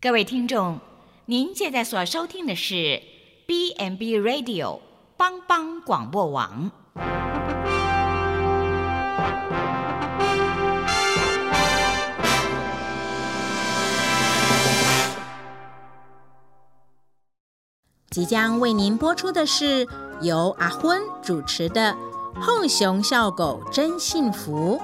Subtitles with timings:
[0.00, 0.78] 各位听众，
[1.26, 3.02] 您现在所收听的是
[3.48, 4.78] B n B Radio
[5.16, 6.70] 帮帮广播网。
[18.08, 19.84] 即将为您播出的是
[20.22, 21.96] 由阿昏主持的
[22.40, 24.78] 《后熊笑狗真幸福》。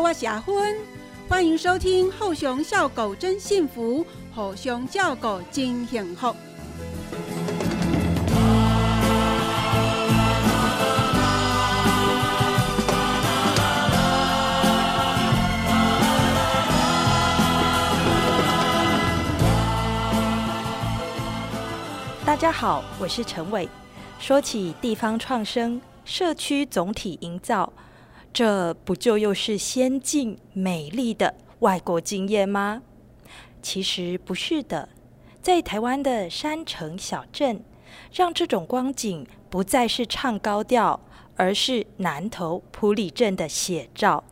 [0.00, 0.76] 我是阿昏，
[1.28, 6.34] 欢迎收听《后熊笑狗真幸福》，后熊叫狗真幸福。
[22.26, 23.68] 大家好，我是陈伟。
[24.18, 27.72] 说起地方创生、社区总体营造，
[28.34, 32.82] 这不就又是先进美丽的外国经验吗？
[33.62, 34.88] 其实不是的，
[35.40, 37.62] 在台湾的山城小镇，
[38.12, 40.98] 让这种光景不再是唱高调，
[41.36, 44.24] 而是南投埔里镇的写照。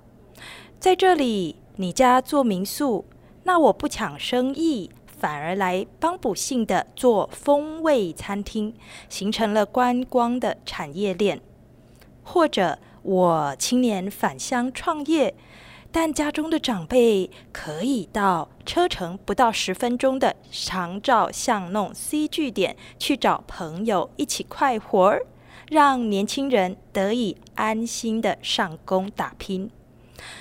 [0.81, 3.05] 在这里，你家做民宿，
[3.45, 4.91] 那我不抢生意。
[5.07, 8.75] 反而来帮补性的做风味餐厅，
[9.09, 11.41] 形成了观光的产业链。
[12.25, 15.35] 或者我青年返乡创业，
[15.91, 25.27] 但家中的长辈可以到车程不到十分钟的长照巷弄 C 据点去找朋友一起快活儿，
[25.69, 29.71] 让年轻人得以安心的上工打拼。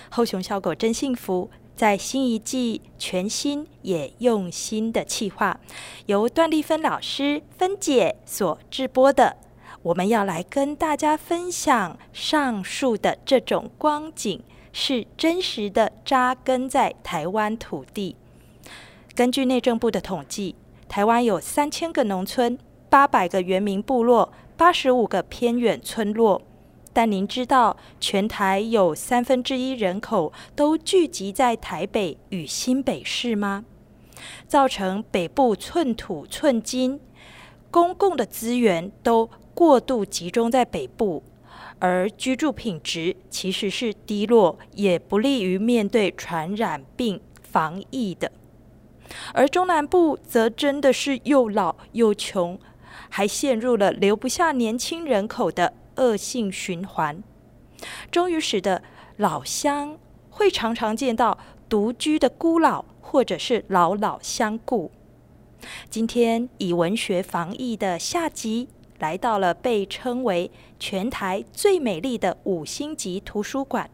[0.10, 1.50] 后熊小狗真幸福。
[1.74, 5.60] 在新一季全新也用心的企划，
[6.06, 9.38] 由段丽芬老师分解所制播的，
[9.84, 18.16] 我们要来跟大家分享上述的这种光景是真实的扎根在台湾土地。
[19.16, 20.56] 根据内政部的统计，
[20.88, 22.58] 台湾有三千个农村、
[22.90, 26.42] 八百个原民部落、八十五个偏远村落。
[26.94, 33.66] 但您知道，全台有三分之一人口都聚集在台北与新北市吗？
[34.48, 37.00] 造成北部寸土寸金，
[37.72, 41.24] 公共的资源都过度集中在北部，
[41.80, 48.32] 而居住品质其实是低落，也不利于面对传染病防疫的。
[49.34, 52.60] 而中南部则真的是又老又穷，
[53.10, 55.74] 还陷入了留不下年轻人口的。
[55.98, 57.22] 恶性循环，
[58.10, 58.82] 终于使得
[59.18, 61.38] 老乡会常常见到
[61.68, 64.90] 独居的孤老，或者是老老相顾。
[65.90, 68.70] 今天以文学防疫的下集，
[69.02, 73.90] 来到了被称为全台最美丽的五星级图书馆。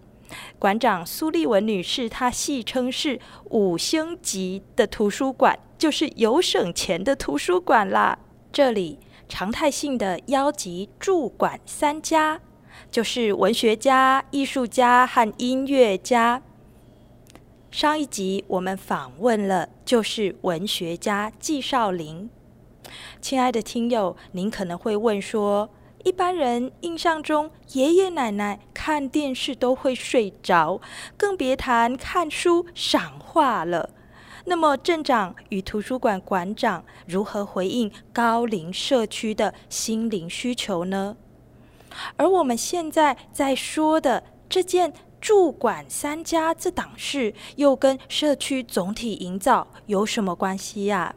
[0.60, 8.20] 馆长苏丽文女士，她戏称是五星级的图书馆，就是有省钱的图书馆啦。
[8.52, 9.00] 这里。
[9.30, 12.40] 常态性的邀集驻馆三家，
[12.90, 16.42] 就是文学家、艺术家和音乐家。
[17.70, 22.30] 上一集我们访问了，就是文学家纪少林。
[23.22, 25.70] 亲爱的听友，您可能会问说，
[26.04, 30.80] 一般人印象中爷爷奶奶看电视都会睡着，
[31.18, 33.90] 更别谈看书赏画了。
[34.46, 41.18] 那么，镇长与图书馆馆长如何回应高龄社区的心灵需求呢？
[42.16, 51.14] 而我们现在在说的这件驻馆三家这档事，又跟社区总体营造有什么关系呀？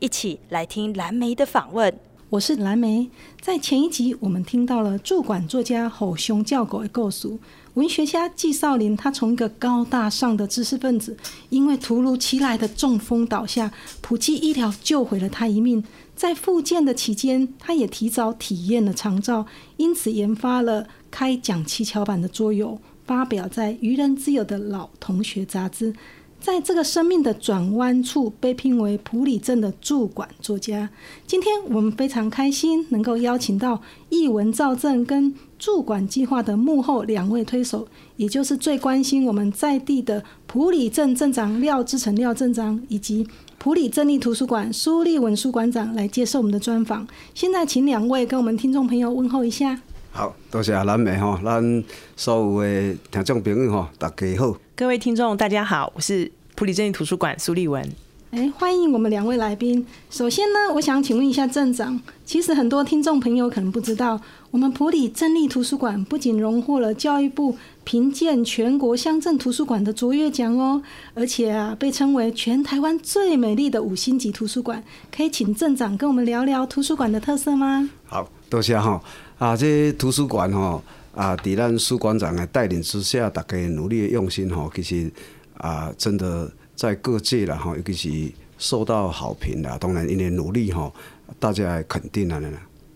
[0.00, 1.92] 一起来听蓝莓的访问。
[2.30, 3.10] 我是蓝莓。
[3.40, 7.38] 在前一集，我们听到了驻馆作家吼熊叫狗的构诉。
[7.74, 11.16] 文学家纪少林，他从一个高大上的知识分子，
[11.48, 15.82] 因为突如其来的中风倒下，普济医疗救回了他一命。
[16.14, 19.46] 在复健的期间，他也提早体验了长照，
[19.76, 25.94] 因此研发了开讲七巧板的桌游，发表在《愚人之友》的老同学杂志。
[26.40, 30.88] 在这个生命的转弯处，被聘为普里镇的驻馆作家。
[31.26, 37.86] 今天我们非常开心，能够邀请到译文造镇跟驻馆计划的幕后两位推手，
[38.16, 43.26] 也就是最关心我们在地的普里镇镇长廖志成廖镇长，以及
[43.58, 47.06] 普里镇立图书馆苏立文书馆长来接受我们的专访。
[47.34, 49.80] 现在请两位跟我们听众朋友问候一下。
[50.12, 51.84] 好，多谢蓝美哈，咱
[52.16, 54.67] 所有的听众朋友哈，大家好。
[54.78, 57.84] 各位听众，大家好，我是普里镇立图书馆苏立文。
[58.30, 59.84] 哎，欢迎我们两位来宾。
[60.08, 64.20] 首先呢，我想请问一下镇长，其实很多听众朋友可能不知道，
[64.52, 70.80] 我们普里镇立图书馆不仅荣获了教育部评鉴全国乡镇图书馆的卓越奖哦，
[71.12, 74.84] 而且啊，被称为全台湾最美丽的五星级图书馆。
[75.10, 77.90] 可以请镇长跟我们聊聊图书馆的特色吗？
[78.06, 79.02] 好，多谢哈。
[79.38, 80.80] 啊，这图书馆哈
[81.18, 85.10] 啊，在咱苏馆长的带领之下，大家努力的用心哈，其实
[85.56, 86.50] 啊，真的。
[86.78, 90.92] 在各界了哈，尤其是受到好评的，当然因为努力哈，
[91.40, 92.48] 大家肯定了呢。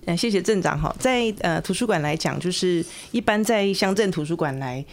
[0.06, 0.94] 嗯，谢谢镇长哈。
[1.00, 4.84] 在呃图书馆来讲，就是一般在乡镇图书馆来，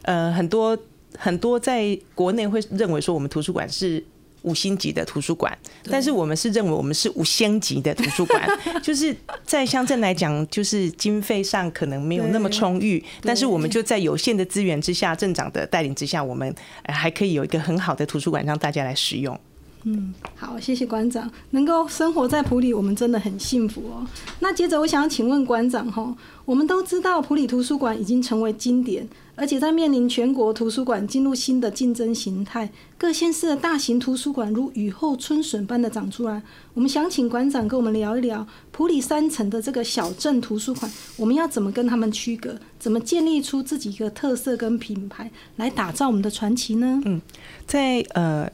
[0.00, 0.74] 呃很多
[1.18, 4.02] 很多在国内会认为说我们图书馆是。
[4.48, 5.56] 五星级的图书馆，
[5.90, 8.48] 但是我们是认为我们是五星级的图书馆，
[8.82, 9.14] 就是
[9.44, 16.54] 在乡镇来讲，就是经费上可能没有那么充裕，但是我们就在有限的资源之下，镇长的带领之下，我们
[16.84, 19.38] 还可以有一个很好的图书馆让大家来使用。
[19.84, 24.04] 嗯，好，谢谢馆长，能够生活在普里，我们真的很幸福哦。
[24.40, 29.06] 那接着我想请问馆长哈，我们都知道普里图书馆已经成为经典。
[29.38, 32.68] 而且在面临全国图书馆进入新的竞争形态，
[32.98, 36.42] 各县市的大型图书馆如雨后春笋般的长出来。
[36.74, 42.58] 我们想请馆长跟我们聊一聊普里山城的这个小镇图书馆，我们要怎么跟他们区隔？
[42.80, 47.00] 怎么建立出自己一个特色跟品牌，来打造我们的传奇呢？
[47.04, 47.20] 嗯，
[47.64, 48.50] 在呃，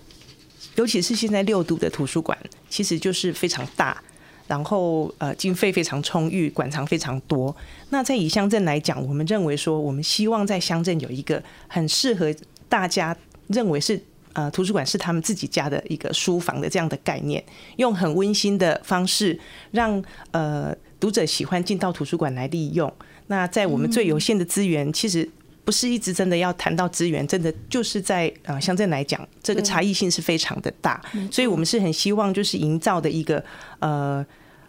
[0.77, 2.39] 尤其是现在六度的图书馆，
[2.69, 4.03] 其实就是非常大。
[4.47, 7.55] 然后呃，经费非常充裕，馆藏非常多。
[7.91, 12.35] 那在以乡镇来讲，我们认为说，我们希望在乡镇有一个很适合
[12.69, 13.17] 大家
[13.49, 14.01] 认为是
[14.33, 17.43] 呃图书馆是他们自己家的一个书房的这样的概念，
[17.77, 19.39] 用很温馨的方式，
[19.71, 20.03] 让
[20.33, 22.93] 呃读者喜欢进到图书馆来利用。
[23.29, 25.27] 那在我们最有限的资源，其实
[25.65, 31.01] 不是一直真的要谈到资源，真的就是在呃乡镇来讲，这个差异性是非常的大。
[31.31, 33.45] 所以我们是很希望就是营造的一个
[33.79, 34.25] 呃。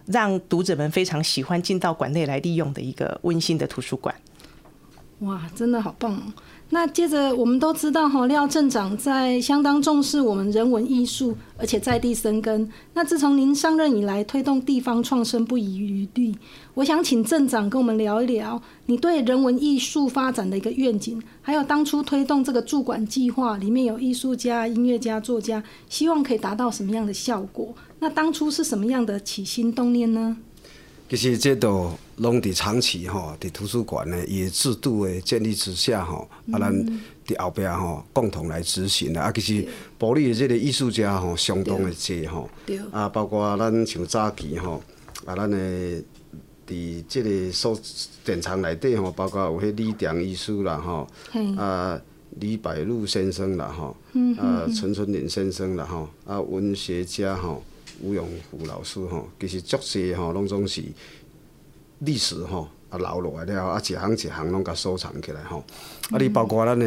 [0.07, 4.13] 让读者们非常喜欢进到馆内来利用的一个温馨的图书馆。
[5.25, 6.21] 哇，真的好棒哦！
[6.69, 12.69] 那接着我们都知道哈，廖镇长在相当重视我们人文艺术，而且在地生根。
[12.93, 16.35] 那自从您上任以来，推动地方创生不遗余力。
[16.73, 27.73] 我想请镇长跟我们聊一聊，你对人文艺术发展的一个愿景，还有当初推动这个驻馆计划，里面有艺术家、音乐家、作家，希望可以达到什么样的效果？
[27.99, 30.37] 那当初是什么样的起心动念呢？
[31.07, 36.73] 其实这都拢伫长期吼，伫图书馆呢伊制度的建立之下吼，啊，咱
[37.27, 39.21] 伫后壁吼共同来执行的。
[39.21, 39.67] 啊，其实
[39.99, 42.49] 保利的这个艺术家吼相当的多吼，
[42.91, 44.81] 啊，包括咱像早期吼，
[45.25, 45.57] 啊，咱的
[46.67, 47.79] 伫这个收
[48.23, 51.07] 典藏内底吼，包括有迄李典医师啦吼，
[51.55, 52.01] 啊，
[52.39, 53.95] 李百禄先生啦吼，
[54.39, 57.63] 啊，陈春林先生啦吼，啊，文学家吼。
[58.01, 60.83] 吴永福老师吼，其实足些吼，拢总是
[61.99, 65.63] 历史吼啊留落来了，啊一行一行拢甲收藏起来吼。
[66.11, 66.85] 啊，你包括咱的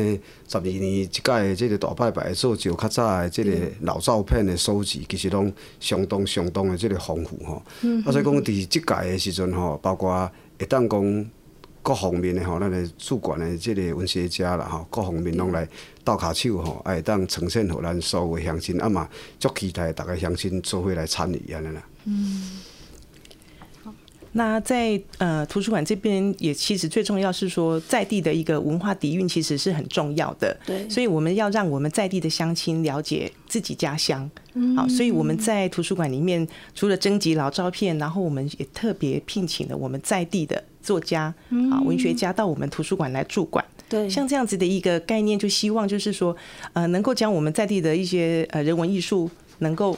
[0.49, 7.62] 十二年一届的这个大拜拜做就较早的这个老照片的收集，其实拢相当相当的这个丰富吼。
[8.04, 11.31] 啊，所以讲伫即届的时阵吼，包括会当讲。
[11.88, 15.67] 各方面的吼，咱的主管的这个文学家啦吼，各方面拢来
[16.05, 19.08] 倒骹手吼，会当呈现互咱所有乡亲，啊嘛，
[19.40, 21.82] 足期待大家乡亲做伙来参与安尼啦。
[22.05, 22.61] 嗯。
[24.33, 34.30] 那在呃图书馆这边也其实最重要是说在地的一个文化底蕴其实是很重要的，对，所以我们要让我们在地的乡亲了解自己家乡，
[34.76, 41.35] 好，所以我们在图书馆里面除了征集老照片，然后我们也特别聘请了我们在地的作家
[41.70, 46.37] 啊文学家到我们图书馆来驻馆，对，像这样子的一个概念，就希望就是说
[46.73, 49.97] 呃能够将我们在地的一些呃人文艺术能够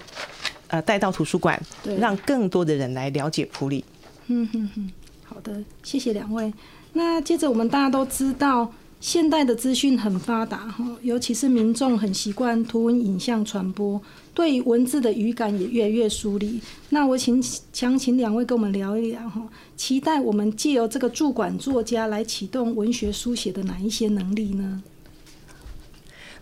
[0.68, 1.60] 呃带到图书馆，
[1.98, 3.84] 让更多的人来了解普里。
[4.28, 4.90] 嗯哼哼，
[5.24, 6.52] 好的，谢谢两位。
[6.92, 14.00] 那接着我们大家都知道，现代的资讯很发达哈，尤其是民众很习惯图文影像传播，
[14.32, 16.60] 对文字的语感也越来越疏离。
[16.90, 19.42] 那我请想请两位跟我们聊一聊哈，
[19.76, 24.82] 期待我们借由这个驻馆作家来启动文学书写的哪一些能力呢？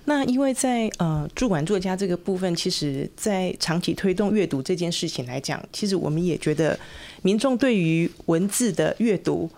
[0.04, 6.78] 那因为在呃驻馆作家这个部分，其实在长期推动阅读这件事情来讲，其实我们也觉得
[7.20, 9.50] 民众对于文字的阅读，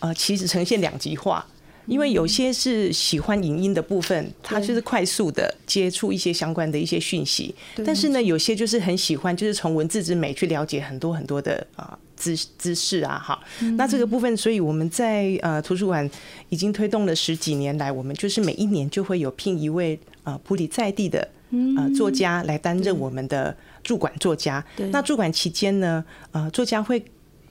[0.00, 1.46] 呃，其实呈现两极化。
[1.86, 13.18] 因为有些是喜欢影音的部分，他就是快速的接触一些相关的一些讯息；但是呢，有些就是很喜欢，就是从文字之美去了解很多很多的啊知知识啊。
[13.18, 13.38] 哈，
[13.76, 16.08] 那这个部分，所以我们在呃图书馆
[16.48, 21.28] 已经推动了十几年来，我们就是每一年就会有聘一位啊普里在地的
[21.76, 24.64] 呃作家来担任我们的驻馆作家。
[24.90, 27.04] 那驻馆期间呢，呃，作家会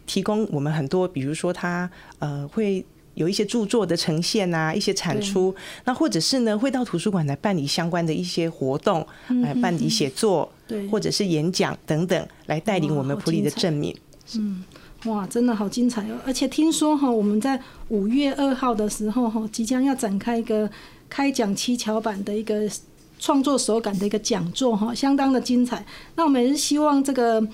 [0.05, 2.83] 提供我们很多，比如说他呃会。
[3.15, 5.53] 有一些著作的呈现啊，一些产出，
[5.85, 9.05] 那或者是呢，会到图书馆来办理相关的一些活动，
[9.41, 13.95] 来办理写作，对或者是演讲等等，来带领我们普里的证明。
[14.35, 14.63] 嗯
[15.05, 16.17] 哇，真的好精彩哦！
[16.25, 20.69] 而且听说哈，我们在五月二号的时候哈，即将要展开一个
[21.09, 22.69] 开讲七巧板的一个
[23.19, 25.85] 创作手感的一个讲座哈，相当的精彩。
[26.15, 27.45] 那我们也是希望这个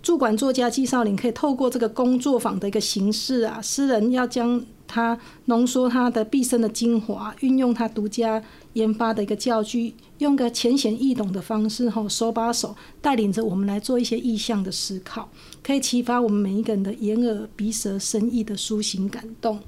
[0.00, 8.42] 驻馆作家纪少林可以透过这个工作坊的一个形式啊，诗人要将他浓缩他的毕生的精华，运用他独家
[8.74, 15.30] 研发的一个教具，用个浅显易懂的方式吼，手把手带领着我们来做一些意象的思考。
[15.62, 19.58] 可以启发我们每一个人的眼耳鼻舌身意的抒情感动。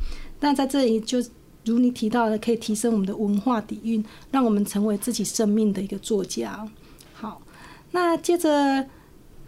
[0.40, 1.24] 那在这里就
[1.64, 6.68] 如你提到的，可以提升我们的文化底蕴，让我们成为自己生命的一个作家。
[7.14, 7.40] 好，
[7.92, 8.86] 那接着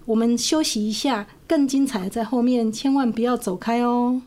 [0.06, 4.22] 我们休息一下，更精彩的在后面，千万不要走开哦。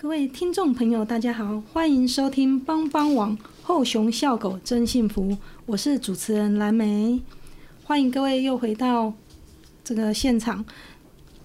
[0.00, 5.36] 各位听众朋友，大家好，欢迎收听帮帮网后熊笑狗真幸福，
[5.66, 7.20] 我是主持人蓝莓，
[7.82, 9.12] 欢迎各位又回到
[9.82, 10.64] 这个现场。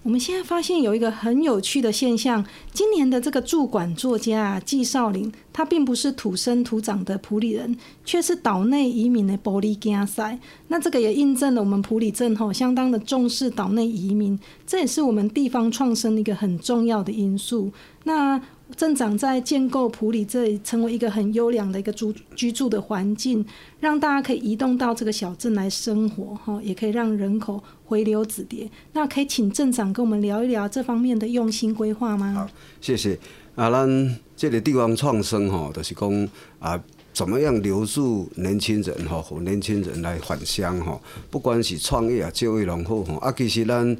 [0.04, 2.44] 我们现在发现有一个很有趣的现象，
[2.74, 10.38] 今年的这个驻馆作家啊，纪少林，他并不是土生土长的普里人，却是岛内移民的玻璃加塞。
[10.68, 17.72] 那这个也印证了我们普里镇吼相当的重视岛内移民，这也是我们地方创生的一个很重要的因素。
[18.02, 18.38] 那
[18.76, 23.44] 镇长在建构普里这里，成为一个很优良的一个住居住的环境，
[23.80, 28.68] 让大家可以移动到这个小镇来生活，哈，也可以让人口回流子迭。
[28.92, 32.32] 那可以请镇长跟我们聊一聊这方面的用心规划吗？
[32.34, 32.48] 好，
[32.80, 33.18] 谢谢。
[33.54, 36.28] 啊，咱这个地方创生吼，就是讲
[36.58, 41.00] 啊，怎么样留住年轻人吼，和年轻人来返乡吼，
[41.30, 43.96] 不管是创业啊、就业拢好吼，啊，其实咱。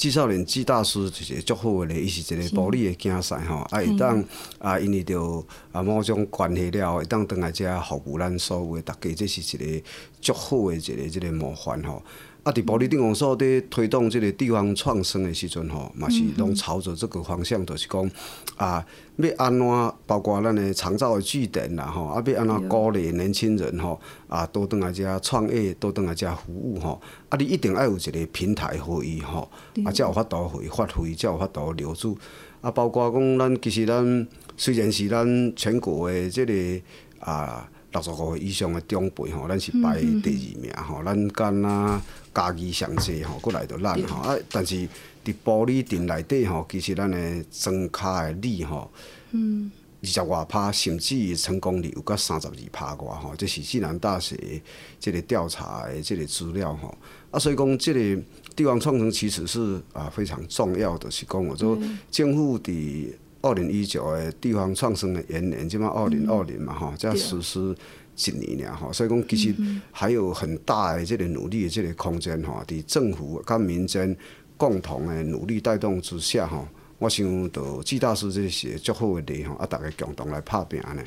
[0.00, 4.24] 纪少连纪大师就是足好诶咧，伊是一个玻璃诶竞赛吼，啊，会当
[4.58, 9.86] 啊，因为着啊某种关系了，会当倒来遮服务咱所有诶大家，这是一个
[10.20, 12.02] 足好诶一个即个模范吼。
[12.42, 18.10] 啊，伫玻璃电工所伫推动即个地方创生的时阵吼，嘛是拢朝着这个方向，就是讲
[18.56, 18.82] 啊，
[19.18, 26.98] 要安怎包括咱的长照的据点啦吼，啊，要安怎鼓励年轻人吼，啊，多倒来遮创业，多倒来遮服务吼，
[27.28, 29.46] 啊，你一定要有一个平台互伊吼，
[29.84, 32.16] 啊，才有法度互伊发挥，才有法度留住。
[32.62, 36.80] 啊，包括讲咱其实咱虽然是咱全国的即个
[37.18, 42.02] 啊六十五岁以上的长辈吼，咱是排第二名吼，咱干啊。
[42.32, 44.36] 家己上济吼，过来着咱吼啊！
[44.52, 44.76] 但是
[45.24, 48.88] 伫玻璃镇内底吼，其实咱的庄卡的率吼，
[49.32, 49.68] 嗯
[50.00, 53.34] 二十外趴，甚至成功率有到三十二趴外吼。
[53.36, 54.62] 这是暨南大学
[55.00, 56.96] 即个调查的即个资料吼。
[57.32, 58.22] 啊，所以讲即个
[58.54, 61.76] 地方创生其实是啊非常重要的，是讲我说
[62.12, 67.74] 政府伫二零一九的地方创生的元年，即嘛二零二零嘛吼，才实施。
[68.16, 69.54] 一年了吼，所以讲其实
[69.90, 74.14] 还有很大的这个努力的这个空间吼，伫政府跟民间
[74.58, 81.02] 共同的努力带动之下吼，我想到季大师这些足好的力吼，啊，大家共同来拍拼呢。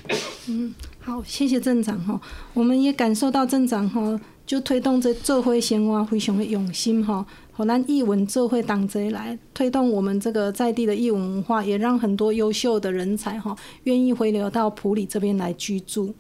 [0.48, 2.20] 嗯，好，谢谢镇长吼，
[2.56, 7.24] 我们也感受到镇长吼，就推动这做会生活非常的用心吼，
[7.56, 16.14] 好咱艺文做会党这来推动我们这个在地的艺文文化，也让很多优秀的人才哈愿意回流到普里这边来居住。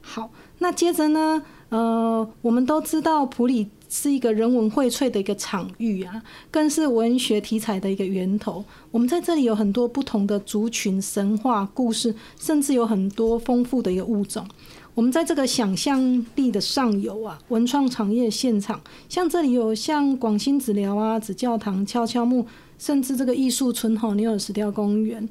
[0.00, 1.42] 好，那接着呢？
[1.68, 8.64] 呃，我们都知道普里是一个人文荟萃的一个场域啊，更是文学题材的一个源头。
[8.90, 14.46] 我们在这里有很多不同的族群、神话故事，甚至有很多丰富的一个物种。
[14.94, 22.46] 我们在这个想象力的上游啊，文创产业现场，像这里有像广兴子寮啊、紫教堂、悄悄木，
[22.78, 25.28] 甚至这个艺术村哈、牛尔石雕公园，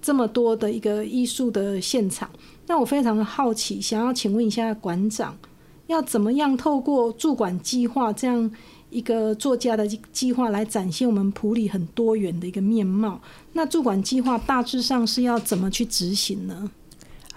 [0.00, 2.30] 这么多的一个艺术的现场。
[2.68, 5.36] 那我非常的好奇，想要请问一下馆长，
[5.88, 8.48] 要怎么样透过驻馆计划这样
[8.90, 13.20] 一个作家的计划来展现我们普里很多元的一个面貌？
[13.54, 16.70] 那驻馆计划大致上是要怎么去执行呢？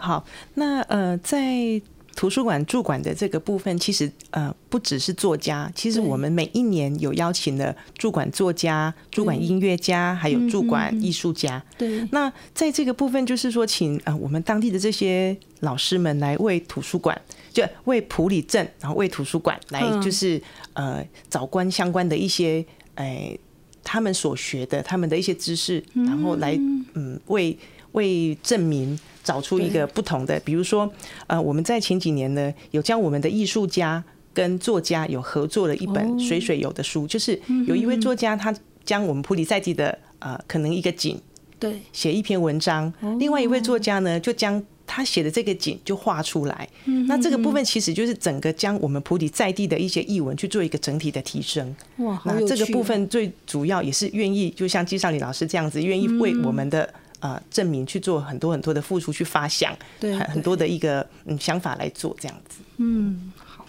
[0.04, 1.82] 好，那呃在。
[2.16, 11.62] 图书馆驻馆的这个部分，其实呃不只是作家，其实我们每一年有邀请的驻馆作家、驻馆音乐家，还有驻馆艺术家。
[11.76, 12.08] 对。
[12.12, 17.20] 那在这个部分，就是说，请呃我们当地的这些老师们来为图书馆，
[17.52, 20.40] 就为普里镇，然后为图书馆来，就是
[20.74, 22.64] 呃找关相关的一些
[22.94, 23.36] 哎
[23.84, 26.56] 他们所学的他们的一些知识，然后来
[26.94, 27.58] 嗯为
[27.94, 28.98] 为证明。
[29.24, 30.92] 找出一个不同的，比如说，
[31.28, 41.18] 呃，我们在前几年呢，有将我们的艺术家跟作家有合作了一本水水有的书，就是有一位作家，他将我们普里在地的呃，可能一个景，
[41.58, 46.68] 对，写一篇文章；，另外一位作家呢，就将他写的这个景就画出来。
[47.08, 51.74] 那这个部分其实就是整个将我们普里在地的一些译文去做一个整体的提升。
[52.00, 56.94] 哇，那这个部分最主要也是愿意，就像季少礼老师这样子，愿意为我们的。
[57.24, 62.60] 呃，证明去做很多很多的付出，去发想，对很多的一个嗯想法来做这样子。
[62.78, 63.66] 嗯，好。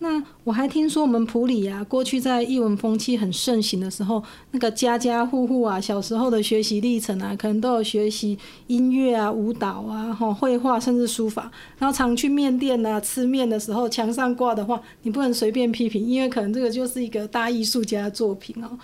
[0.00, 11.48] 那我还听说我们普里啊，过去在译文风气很盛行的时候，那个家家户户啊，小时候的学习历程啊，可能都有学习音乐啊、舞蹈啊、哈绘画，甚至书法。
[11.78, 18.76] 然后常去面店啊吃面的时候，墙上挂的话，你不能随便批评，因为可能这个就是一个大艺术家的作品哦。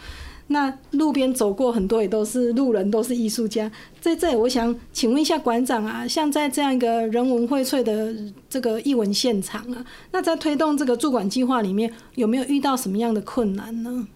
[0.49, 3.71] 那路边走过很多也都是路人，都是艺术家。
[4.01, 8.15] 在这里，我想请问一下馆长啊，像在这样一个人文荟萃的
[8.49, 14.09] 这个艺文现场啊，那在推动这个驻馆计划里面，有没有遇到什么样的困难呢？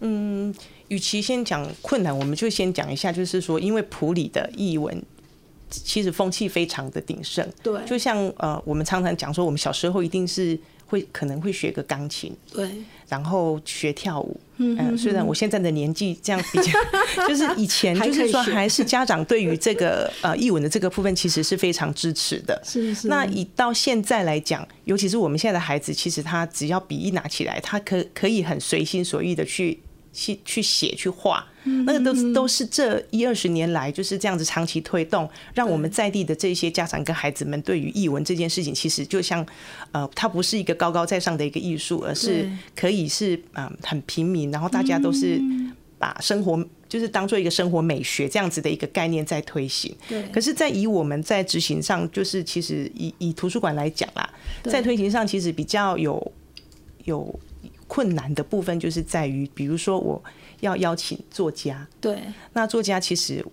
[0.00, 0.54] 嗯。
[0.88, 5.02] 与其先讲困难，我们就先讲一下，就是说，因为普里的译文
[5.70, 12.70] 其实风气非常的鼎盛，对就像呃，我们常常讲说，我们小时候一定是会可能会学个钢琴，对，
[13.08, 14.40] 然后学跳舞。
[14.56, 16.70] 嗯，虽然我现在的年纪这样比较，
[17.26, 22.62] 就是以前就是说，还是家长对于这个呃译文的这个部分，其实是非常支持的。
[22.64, 23.08] 是是。
[23.08, 29.80] 那以到现在来讲，尤其是我们现在的孩子，其实他只要笔一拿起来，他可可以很随心所欲的去
[30.12, 39.44] 去去写去画，那个都是都是这一二十年来就是这样子长期推动，让我们在地的这些家长跟孩子们对于译文这件事情，其实就像
[39.92, 45.40] 呃，它不是一个高高在上的一个艺术，而是可以是嗯、很平民，然后大家都是
[45.98, 49.94] 把生活就是当做一个生活美学这样子的一个概念在推行。
[50.08, 50.22] 对。
[50.32, 54.28] 可是，在以我们在执行上，就是其实以以图书馆来讲啦，
[54.64, 56.32] 在推行上其实比较有
[57.04, 57.40] 有
[57.86, 60.22] 困难的部分，就是在于，比如说我
[60.60, 62.18] 要邀请作家，对。
[62.52, 63.44] 那作家其实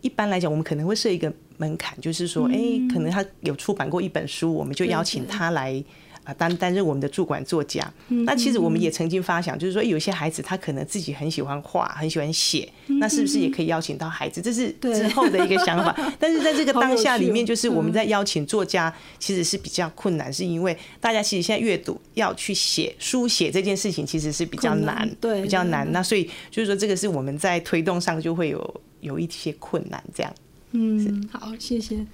[0.00, 2.56] 一般来讲，我们可能会设一个门槛，就是说，哎、
[2.92, 5.82] 可能他有出版过一本书，我们就邀请他来。
[6.26, 7.88] 啊，担担任我们的驻馆作家。
[8.08, 12.68] 那其实我们也曾经发想，就是说，有些孩子他可能自己很喜欢画，很喜欢写，
[13.00, 14.42] 那是不是也可以邀请到孩子？
[14.42, 15.96] 这是之后的一个想法。
[16.18, 25.90] 但是在这个当下里面，就是我们在邀请作家，其实是比较困难，是因为大家其实现在阅读要去写书写这件事情，其实是比较难难，对比较难。
[25.92, 30.34] 那所以就是说，这个是我们在推动上就会有有一些困难，这样。
[30.72, 32.04] 嗯，好，谢谢。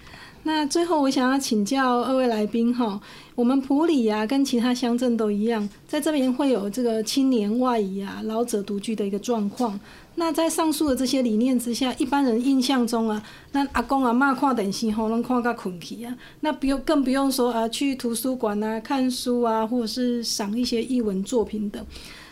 [0.44, 3.00] 那最后我想要请教二位来宾哈，
[3.37, 9.78] 我们普里啊跟其他乡镇都一样，在这边会有这个青年外移啊、老者独居的一个状况。
[10.16, 21.83] 那在上述的这些理念之下，一般人印象中啊，那阿公阿嬷看电视吼，拢看到困去啊，那不用更不用说啊，去图书馆啊看书啊，或者是赏一些译文作品等。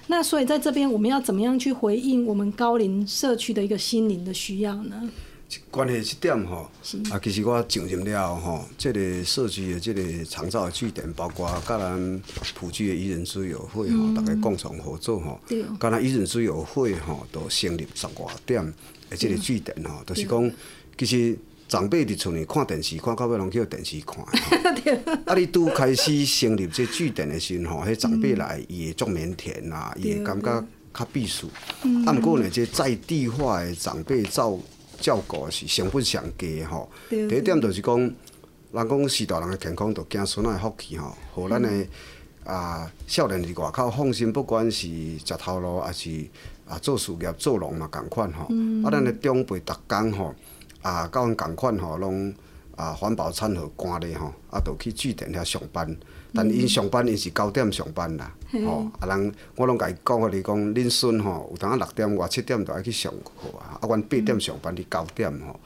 [0.08, 5.08] 那所以在这边，我们要怎么样去回应我们高龄社区的一个心灵的需要呢？
[5.70, 6.70] 关系这点吼，
[7.10, 12.22] 啊，其实我上任了后吼，这个社区的这个长照的据点，包括甲咱
[12.54, 18.64] 普及的宜人之友会吼，大家共同合作吼对，敢若宜人之友会吼，都成立十外点
[19.08, 20.52] 的这个据点吼，就是讲，
[20.96, 21.36] 其实
[21.66, 24.24] 长辈伫厝里看电视，看到尾拢叫电视看。
[25.26, 31.48] 啊，你拄开始成立这据点的时阵吼，迄长辈来伊会足腼腆啦，伊会感觉较避暑。
[32.06, 34.58] 啊，毋过呢，这在地化的长辈照
[35.00, 36.88] 照顾是成本上低的吼。
[37.08, 41.86] 第一点就是讲，人讲四大人的健康，就惊孙仔的福气吼，互咱的
[42.44, 44.86] 啊少年伫外口放心，不管是
[45.18, 46.28] 食头路，还是
[46.68, 48.44] 啊做事业、做农嘛共款吼。
[48.84, 50.34] 啊，咱的长辈逐工吼
[50.82, 52.32] 啊，甲阮共款吼，拢
[52.76, 55.96] 啊环保餐盒赶咧吼，啊，就去据点遐上班。
[56.32, 58.32] 但因上班因是九点上班啦，
[58.66, 65.60] 吼啊人我拢甲伊讲互伊讲，恁孙吼有当啊六点外七点就爱去上课啊，啊阮八点上班，你九点吼，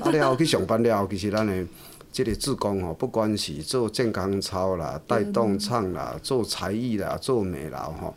[0.00, 1.66] 啊了后去上班了后，其实咱的
[2.10, 8.14] 即个志工吼，不管是做健康操啦、带动唱啦、做才艺啦、做美劳吼，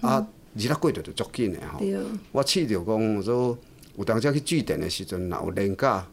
[0.00, 1.80] 啊日仔过着就足紧的吼。
[2.30, 3.58] 我试着讲说，
[3.96, 6.06] 有当时去据点的时阵，若有年假，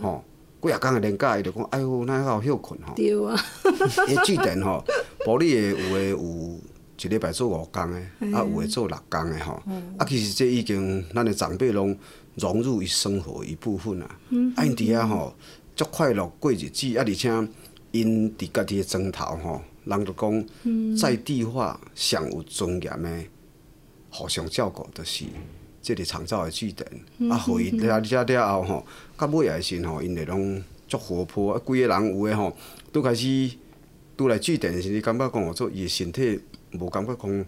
[0.00, 0.22] 吼，
[0.62, 2.94] 几啊工的年假，伊就讲，哎哟，哪有休困吼？
[2.94, 3.36] 对啊，
[4.08, 4.82] 伊据点吼，
[5.24, 6.58] 保利的有诶有
[6.98, 7.98] 一礼拜做五工的，
[8.36, 9.62] 啊有诶做六工的吼。
[9.98, 11.96] 啊，其实这已经咱的长辈拢
[12.36, 14.06] 融入伊生活一部分啊。
[14.56, 15.34] 啊，因伫遐吼，
[15.76, 17.28] 足快乐过日子，啊，而且
[17.92, 20.44] 因伫家己的砖头吼，人就讲
[20.98, 23.24] 在地化上有尊严的，
[24.10, 25.24] 互相照顾，就是。
[25.86, 32.56] 即个长照的据点，啊，互伊了了了后吼，到尾也是吼，因会拢足活泼，啊，规个人有诶吼，
[32.92, 33.48] 拄开始
[34.16, 36.40] 拄来据点的时，你感觉讲吼，做伊的身体
[36.72, 37.44] 无感觉讲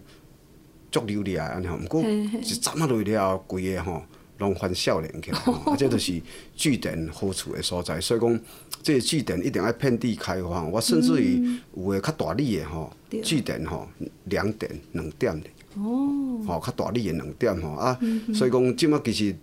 [0.89, 4.03] 足流利安尼吼，毋过一站啊落去了后，规个吼
[4.37, 6.21] 拢翻少年起来 吼，啊，这就是
[6.55, 7.99] 据点好处的所在。
[7.99, 8.39] 所以讲，
[8.81, 10.63] 这个据点一定要遍地开花。
[10.63, 12.89] 我甚至于有诶较大力的吼，
[13.21, 13.85] 据点吼
[14.23, 15.49] 两点两点的。
[15.77, 17.97] 哦，吼、较大力的两点吼啊，
[18.33, 19.35] 所以讲即马其实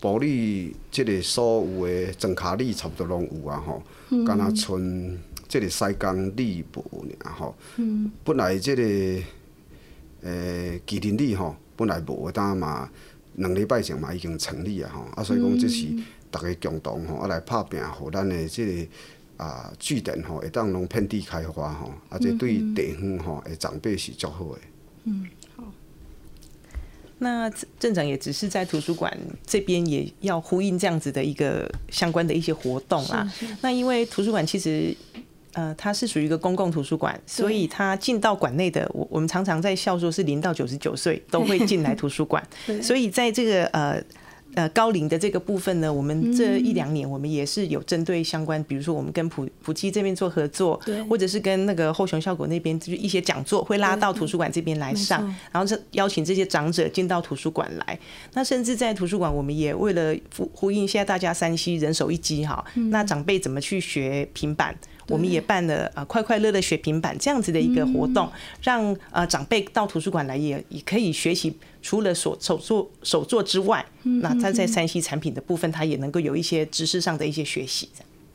[0.00, 3.82] 保利即个所有的庄卡里差不多拢有啊吼，
[4.24, 7.54] 敢若剩即个西江里无尔吼。
[8.24, 8.82] 本来即、个
[10.22, 12.90] 诶麒麟里吼，本来无，当嘛
[13.36, 15.86] 两礼拜前嘛已经成立啊吼，啊所以讲这是
[16.30, 18.88] 逐个共同吼啊来拍拼，互咱的即、个。
[19.40, 24.60] 啊，据点吼会当拢遍地开花吼，啊，这对地方吼的长辈是足好的。
[27.20, 33.30] 那镇长也只是在图书馆这边也要呼应这样子的一个相关的一些活动啦。
[33.62, 34.94] 那因为图书馆其实
[35.52, 42.46] 呃，它是属于一个公共图书馆，所以它进到馆内的，我我们常常在笑说是零到九十九岁都会进来图书馆，
[42.82, 44.02] 所以在这个呃。
[44.54, 57.98] 呃，高龄的这个部分呢，我们这一两年我们也是有针对相关，比如说我们跟普普基这边做合作，或者是跟那个后熊效果那边，就一些讲座会拉到图书馆这边来上，然后这邀请这些长者进到图书馆来。
[58.34, 64.76] 那甚至在图书馆，我们也为了呼呼应现在大家山西人手一机哈，那长辈怎么去学平板？
[65.10, 68.30] 我们也办了呃快快乐乐学平板这样子的一个活动，
[68.62, 77.88] 让呃长辈到图书馆来也也可以学习，除了手手作手作之外，那他在山西产品的部分，他也能够有一些知识上的一些学习。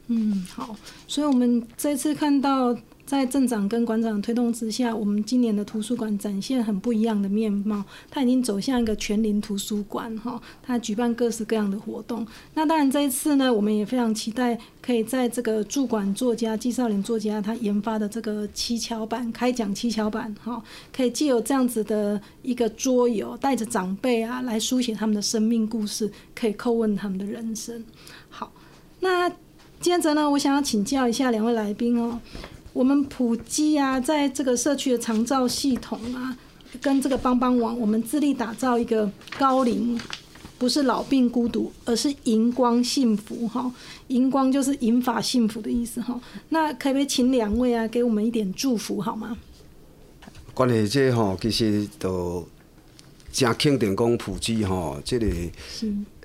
[0.07, 0.75] 嗯，好，
[1.07, 2.77] 所以我们这次看到。
[3.05, 7.83] 在镇长跟馆长推动之下，我们今年的图书馆展现很不一样的面貌。
[8.09, 12.25] 它已经走向一个全龄图书馆，哈，它举办各式各样的活动。
[12.55, 27.85] 那当然这一次呢，我们也非常期待可以在这个驻馆作家纪少林作家他研发的这个七巧板开讲七巧板，哈，可以既有这样子的一个桌游，带着长辈啊来书写他们的生命故事，可以叩问他们的人生。
[28.29, 28.51] 好，
[29.01, 29.29] 那
[29.79, 32.19] 接着呢，我想要请教一下两位来宾哦。
[32.75, 36.37] 我们普及啊，在这个社区的长照系统啊，
[36.81, 39.09] 跟这个帮帮网，我们致力打造一个
[39.39, 39.97] 高龄，
[40.57, 43.73] 不是老病孤独，而是荧光幸福哈。
[44.07, 46.19] 荧光就是银发幸福的意思哈。
[46.49, 49.37] 那可不可以请两位啊，给我们一点祝福好吗？
[50.53, 52.45] 关于这吼，其实都
[53.31, 55.25] 真肯定讲普及吼，这个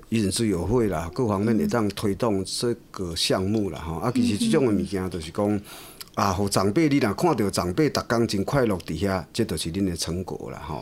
[0.09, 4.01] 医人自由会啦，各方面会当推动这个项目啦哈。
[4.01, 5.61] 啊，其实这种的物件就是讲。
[6.15, 10.81] 啊，互长辈，你若看到长辈逐工真快乐伫遐，这都是恁的成果啦，吼。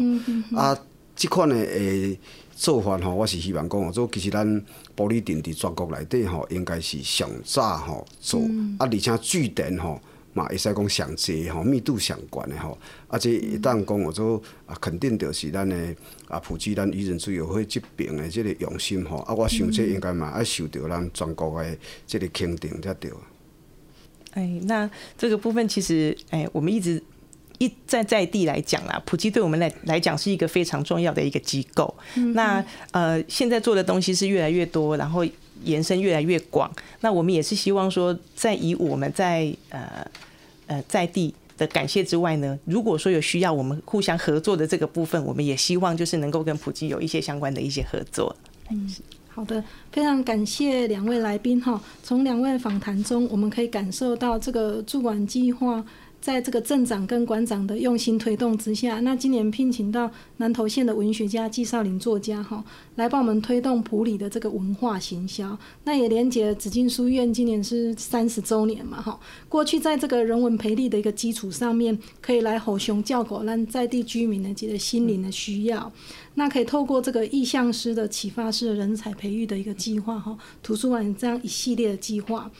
[0.57, 0.75] 啊，
[1.15, 2.19] 即款的诶
[2.55, 4.47] 做法吼，我是希望讲哦，做其实咱
[4.97, 8.41] 玻璃店伫全国内底吼，应该是上早吼做，
[8.79, 10.01] 啊，而且据点吼
[10.33, 12.75] 嘛会使讲上济吼，密度上悬的吼。
[13.07, 15.95] 啊，这一旦讲我，做啊，肯定就是咱的
[16.27, 19.17] 啊，普及咱愚人自由会即边的即个用心吼。
[19.19, 23.11] 啊，我想这应该嘛爱受到咱全国的即个肯定才对。
[24.33, 27.01] 哎，那这个部分其实，哎，我们一直
[27.57, 31.93] 一在在地来讲啦，普及对我们来来讲是一个非常重要的一个机构。
[32.35, 35.25] 那呃，现在做的东西是越来越多，然后
[35.63, 36.71] 延伸越来越广。
[37.01, 40.07] 那我们也是希望说，在以我们在呃
[40.67, 48.35] 呃在地的感谢之外呢，如果说有需要我们互相合作的这个部分，我们也希望就是能够跟普及有一些相关的一些合作。
[48.69, 48.89] 嗯。
[49.39, 51.81] 好的，非常感谢两位来宾哈。
[52.03, 55.81] 从两位访谈中，我们可以感受到这个驻管计划。
[56.21, 62.63] 在这个镇长跟馆长的用心推动之下，那今年聘请到南投县的文学家纪少林作家哈，
[62.95, 65.57] 来帮我们推动普里的这个文化行销。
[65.85, 69.17] 那也连接紫金书院今年是三十周年嘛哈。
[69.47, 75.91] 过去在这个人文培力的一个基础上面，可以来吼熊叫狗，让在地居民呢这个心灵的需要。
[76.35, 82.51] 那可以透过这个意向师的启发式人才培育的一个计划哈，图书馆这样一系列的计划，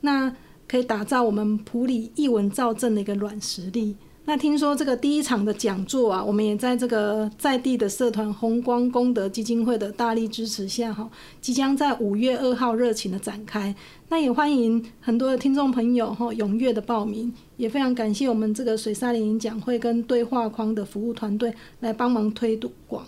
[0.00, 0.34] 那。
[0.68, 3.96] 可以打造我们普里艺文造镇的一个软实力。
[4.28, 11.08] 那听说这个第一场的讲座啊，我们也在这个在地的社团红光功德基金会的大力支持下，哈，
[11.40, 13.72] 即将在五月二号热情的展开。
[14.08, 23.06] 那也欢迎很多的听众朋友哈踊跃的报名，也非常感谢我们这个水沙林演讲会跟对话框的服务团队来帮忙推广。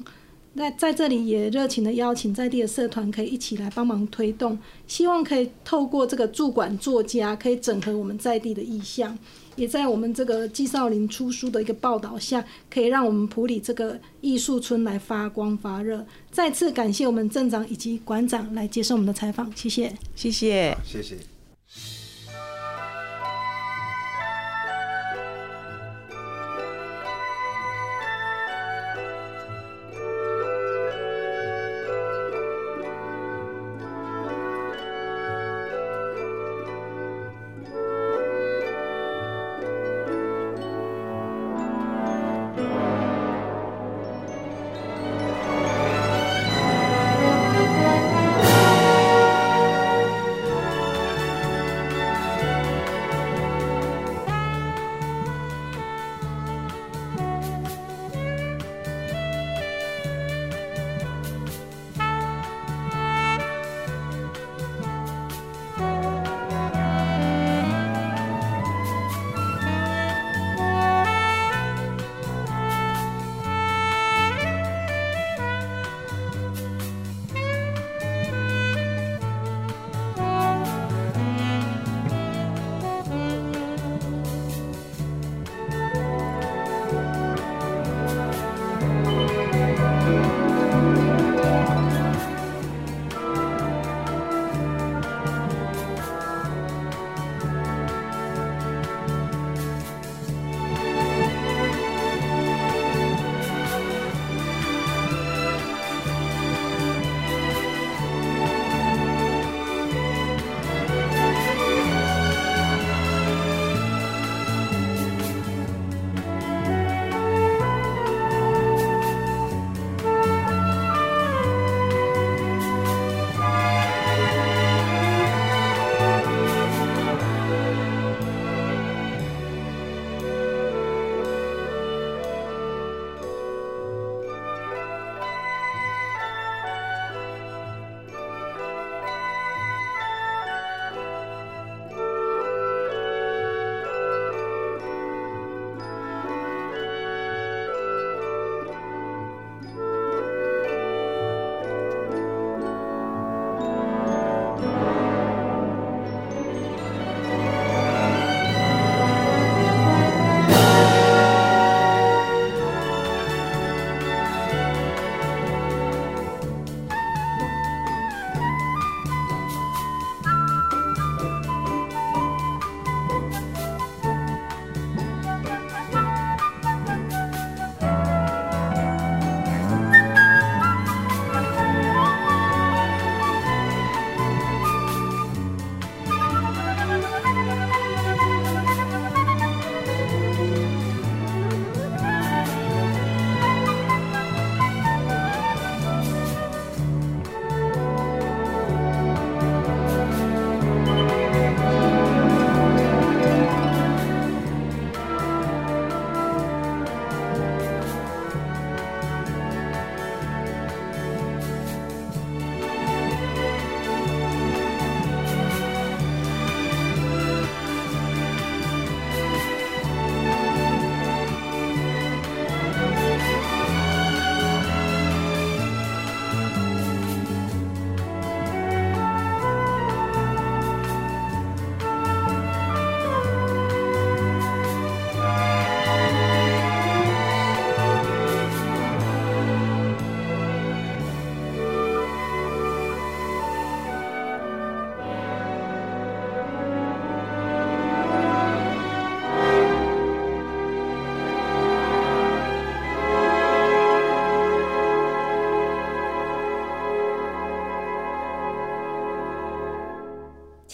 [0.58, 9.16] 那在这里也热情的邀请在地的社团可以一起来帮忙推动，希望可以透过这个驻馆作家，可以整合我们在地的意向，
[9.54, 16.04] 也在我们这个季少林出书的一个报道下，可以让我们普里这个艺术村来发光发热。
[16.32, 21.37] 再次感谢我们镇长以及馆长来接受我们的采访，谢谢，谢谢，谢谢。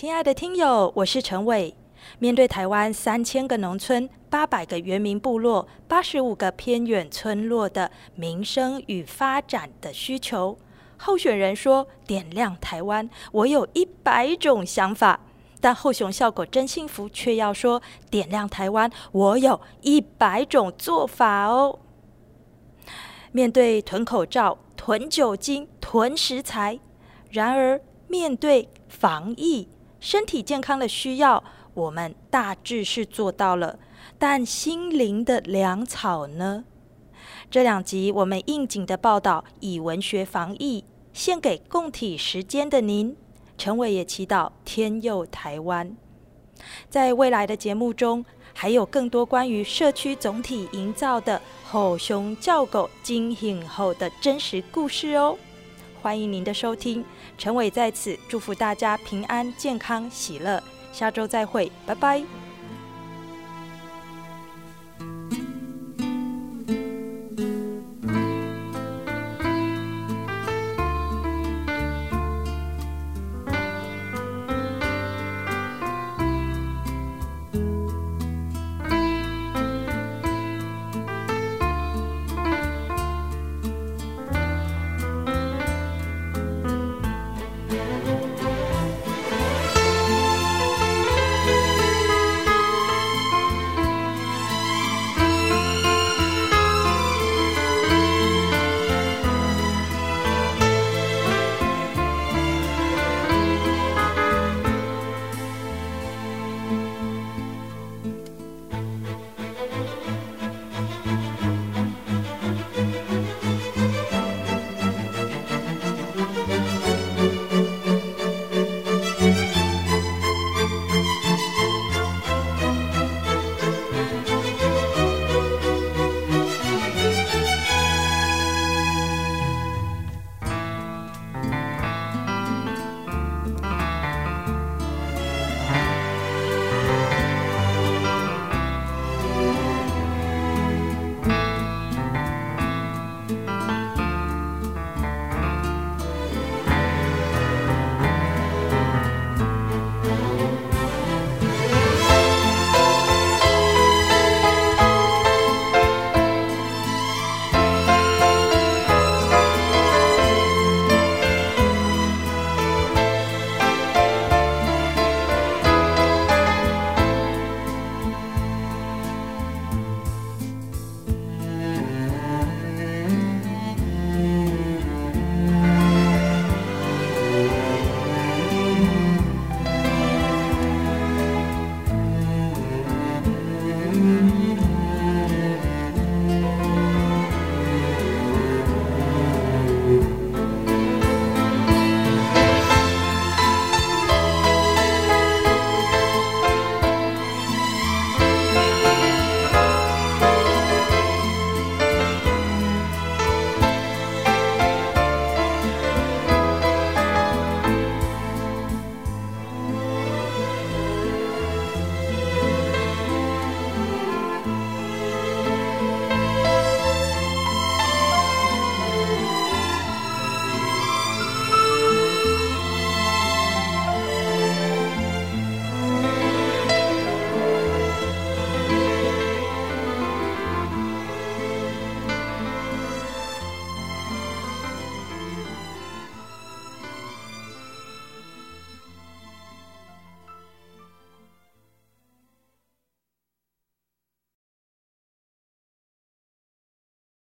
[0.05, 1.75] 亲爱的听友，我是陈伟。
[2.19, 10.59] 面对台湾三千个农村、八百个原民部落、八十五个偏远村落的民生与发展的需求，
[10.99, 15.21] 候选人说：“点亮台湾，我有一百种想法。”
[15.59, 21.79] 但后熊效果真幸福，却要说：“点亮台湾，我有一百种做法哦。”
[23.33, 26.79] 面对囤口罩、囤酒精、囤食材，
[27.31, 29.67] 然而面对防疫、
[30.05, 33.79] 身体健康的需要，我们大致是做到了。
[34.19, 36.65] 但心灵的粮草呢？
[37.51, 43.17] 这两集我们应景的报道，以文学防疫献给共体时间的您。
[43.57, 45.97] 陈伟也祈祷天佑台湾。
[46.91, 48.27] 在未来的节目中。
[48.57, 55.37] 还有更多关于社区总体营造的吼熊叫狗惊醒后的真实故事哦！
[56.05, 57.03] 欢迎您的收听，
[57.39, 60.63] 陈伟在此祝福大家平安、健康、喜乐，
[60.93, 62.23] 下周再会，拜拜。